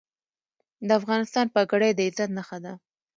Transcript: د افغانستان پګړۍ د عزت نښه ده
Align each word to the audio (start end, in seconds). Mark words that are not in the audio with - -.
د 0.87 0.89
افغانستان 0.99 1.45
پګړۍ 1.55 1.91
د 1.95 1.99
عزت 2.07 2.29
نښه 2.37 2.57
ده 2.63 2.73